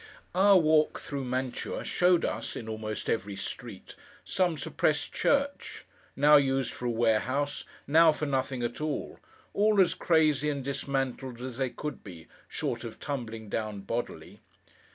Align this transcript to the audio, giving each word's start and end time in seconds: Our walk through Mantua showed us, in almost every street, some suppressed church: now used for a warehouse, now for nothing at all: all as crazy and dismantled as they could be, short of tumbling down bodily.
Our 0.33 0.57
walk 0.59 0.99
through 0.99 1.25
Mantua 1.25 1.83
showed 1.83 2.25
us, 2.25 2.55
in 2.55 2.67
almost 2.67 3.07
every 3.07 3.35
street, 3.35 3.93
some 4.25 4.57
suppressed 4.57 5.13
church: 5.13 5.85
now 6.15 6.37
used 6.37 6.71
for 6.71 6.87
a 6.87 6.89
warehouse, 6.89 7.65
now 7.85 8.11
for 8.11 8.25
nothing 8.25 8.63
at 8.63 8.81
all: 8.81 9.19
all 9.53 9.79
as 9.79 9.93
crazy 9.93 10.49
and 10.49 10.63
dismantled 10.63 11.39
as 11.39 11.59
they 11.59 11.69
could 11.69 12.03
be, 12.03 12.25
short 12.47 12.83
of 12.83 12.99
tumbling 12.99 13.47
down 13.47 13.81
bodily. 13.81 14.39